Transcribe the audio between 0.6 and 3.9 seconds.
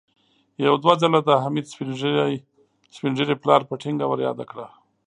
يو دوه ځله د حميد سپين ږيري پلار په